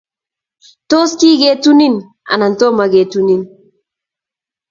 Tos, 0.89 1.11
kigetunin 1.19 1.95
anan 2.31 2.53
Tomo 2.59 2.85
kentunin? 2.93 3.41